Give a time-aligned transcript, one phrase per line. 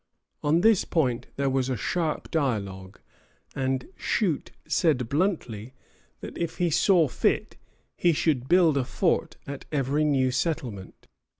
[0.41, 2.99] On this point there was a sharp dialogue,
[3.55, 5.75] and Shute said bluntly
[6.21, 7.55] that if he saw fit,
[7.99, 11.07] he should build a fort at every new settlement.